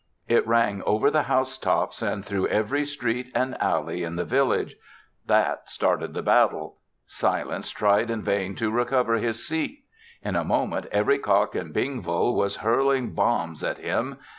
It 0.27 0.47
rang 0.47 0.81
over 0.87 1.11
the 1.11 1.21
housetops 1.21 2.01
and 2.01 2.25
through 2.25 2.47
every 2.47 2.85
street 2.85 3.31
and 3.35 3.55
alley 3.61 4.01
in 4.03 4.15
the 4.15 4.25
village. 4.25 4.75
That 5.27 5.69
started 5.69 6.15
the 6.15 6.23
battle. 6.23 6.77
Silence 7.05 7.69
tried 7.69 8.09
in 8.09 8.23
vain 8.23 8.55
to 8.55 8.71
recover 8.71 9.17
his 9.17 9.47
seat. 9.47 9.83
In 10.23 10.35
a 10.35 10.43
moment, 10.43 10.87
every 10.91 11.19
cock 11.19 11.55
in 11.55 11.71
Bingville 11.71 12.33
was 12.35 12.55
hurling 12.65 13.13
bombs 13.13 13.63
at 13.63 13.77
him. 13.77 14.17